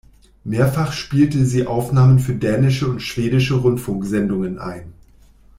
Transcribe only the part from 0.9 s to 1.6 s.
spielte